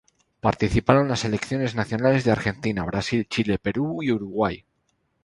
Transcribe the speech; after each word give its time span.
Participaron 0.39 1.07
las 1.09 1.19
selecciones 1.19 1.75
nacionales 1.75 2.23
de 2.23 2.31
Argentina, 2.31 2.83
Brasil, 2.83 3.27
Chile, 3.29 3.59
Perú 3.59 4.01
y 4.01 4.11
Uruguay. 4.11 4.65